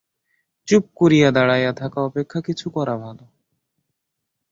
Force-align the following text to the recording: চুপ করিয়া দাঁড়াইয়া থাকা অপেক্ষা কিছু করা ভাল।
চুপ 0.67 0.83
করিয়া 0.95 1.29
দাঁড়াইয়া 1.31 1.71
থাকা 1.73 1.99
অপেক্ষা 2.01 2.39
কিছু 2.41 2.65
করা 2.69 2.95
ভাল। 2.97 3.17